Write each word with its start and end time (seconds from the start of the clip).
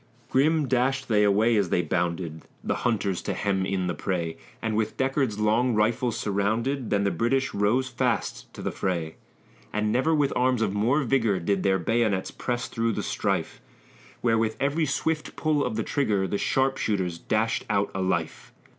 Grim 0.31 0.67
dashed 0.67 1.09
they 1.09 1.23
away 1.23 1.55
as 1.55 1.69
they 1.69 1.83
bounded, 1.83 2.41
The 2.63 2.77
hunters 2.81 3.21
to 3.21 3.35
hem 3.35 3.67
in 3.67 3.85
the 3.85 3.93
prey, 3.93 4.35
And, 4.59 4.75
with 4.75 4.97
Deckard's 4.97 5.37
long 5.37 5.75
rifles 5.75 6.17
surrounded, 6.17 6.89
Then 6.89 7.03
the 7.03 7.11
British 7.11 7.53
rose 7.53 7.87
fast 7.87 8.51
to 8.55 8.63
the 8.63 8.71
fray; 8.71 9.17
And 9.71 9.91
never 9.91 10.15
with 10.15 10.33
arms 10.35 10.63
of 10.63 10.73
more 10.73 11.03
vigor 11.03 11.39
Did 11.39 11.61
their 11.61 11.77
bayonets 11.77 12.31
press 12.31 12.67
through 12.67 12.93
the 12.93 13.03
strife. 13.03 13.61
Where, 14.21 14.39
with 14.39 14.57
every 14.59 14.87
swift 14.87 15.35
pull 15.35 15.63
of 15.63 15.75
the 15.75 15.83
trigger, 15.83 16.27
The 16.27 16.39
sharpshooters 16.39 17.19
dashed 17.19 17.63
out 17.69 17.91
a 17.93 18.01
life! 18.01 18.51